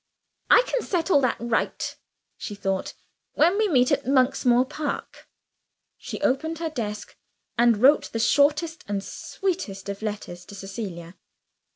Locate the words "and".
7.55-7.77, 8.87-9.03